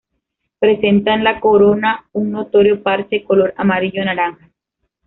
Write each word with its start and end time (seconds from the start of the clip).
Presenta 0.57 1.13
en 1.13 1.23
la 1.23 1.39
corona 1.39 2.05
un 2.13 2.31
notorio 2.31 2.81
parche 2.81 3.23
color 3.23 3.53
amarillo 3.55 4.03
naranja. 4.03 4.49